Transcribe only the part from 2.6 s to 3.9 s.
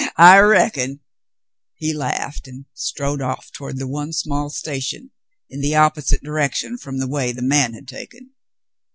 strode off toward the